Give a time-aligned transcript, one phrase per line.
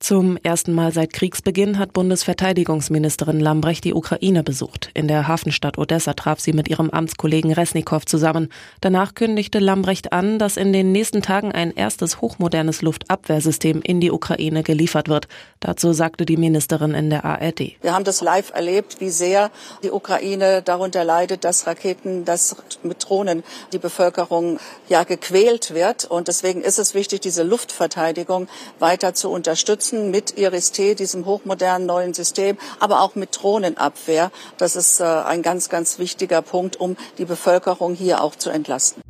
[0.00, 4.90] Zum ersten Mal seit Kriegsbeginn hat Bundesverteidigungsministerin Lambrecht die Ukraine besucht.
[4.92, 8.50] In der Hafenstadt Odessa traf sie mit ihrem Amtskollegen Resnikow zusammen.
[8.82, 14.10] Danach kündigte Lambrecht an, dass in den nächsten Tagen ein erstes hochmodernes Luftabwehrsystem in die
[14.10, 15.26] Ukraine geliefert wird.
[15.60, 17.60] Dazu sagte die Ministerin in der ARD.
[17.80, 19.50] Wir haben das live erlebt, wie sehr
[19.82, 23.42] die Ukraine darunter leidet, dass Raketen, dass mit Drohnen
[23.72, 24.58] die Bevölkerung
[24.90, 26.04] ja gequält wird.
[26.04, 28.48] Und deswegen ist es wichtig, diese Luftverteidigung
[28.78, 34.30] weiter zu unterstützen unterstützen mit IRIS-T, diesem hochmodernen neuen System, aber auch mit Drohnenabwehr.
[34.58, 39.02] Das ist äh, ein ganz, ganz wichtiger Punkt, um die Bevölkerung hier auch zu entlasten.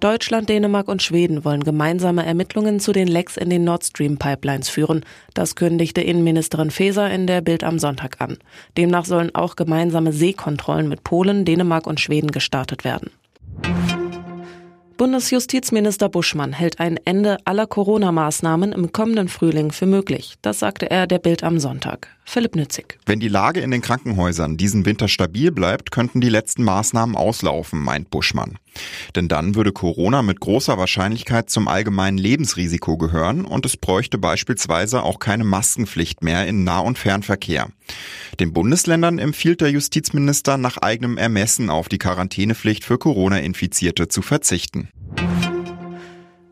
[0.00, 4.68] Deutschland, Dänemark und Schweden wollen gemeinsame Ermittlungen zu den Lecks in den Nord Stream Pipelines
[4.68, 5.02] führen.
[5.32, 8.36] Das kündigte Innenministerin Faeser in der Bild am Sonntag an.
[8.76, 13.10] Demnach sollen auch gemeinsame Seekontrollen mit Polen, Dänemark und Schweden gestartet werden.
[15.04, 20.36] Bundesjustizminister Buschmann hält ein Ende aller Corona-Maßnahmen im kommenden Frühling für möglich.
[20.40, 22.08] Das sagte er der Bild am Sonntag.
[22.24, 22.98] Philipp Nützig.
[23.04, 27.80] Wenn die Lage in den Krankenhäusern diesen Winter stabil bleibt, könnten die letzten Maßnahmen auslaufen,
[27.80, 28.56] meint Buschmann.
[29.14, 35.02] Denn dann würde Corona mit großer Wahrscheinlichkeit zum allgemeinen Lebensrisiko gehören und es bräuchte beispielsweise
[35.02, 37.68] auch keine Maskenpflicht mehr in Nah- und Fernverkehr.
[38.40, 44.88] Den Bundesländern empfiehlt der Justizminister nach eigenem Ermessen auf die Quarantänepflicht für Corona-Infizierte zu verzichten.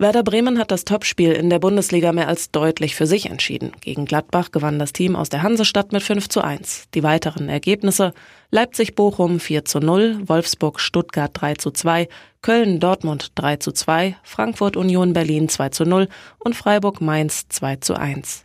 [0.03, 3.71] Werder Bremen hat das Topspiel in der Bundesliga mehr als deutlich für sich entschieden.
[3.81, 6.89] Gegen Gladbach gewann das Team aus der Hansestadt mit 5 zu 1.
[6.93, 8.13] Die weiteren Ergebnisse
[8.51, 12.09] Leipzig-Bochum 4 zu 0, Wolfsburg-Stuttgart 3 zu 2,
[12.43, 16.09] Köln-Dortmund 3 zu 2, Frankfurt-Union Berlin 2 zu 0
[16.41, 18.45] und Freiburg-Mainz 2 zu 1.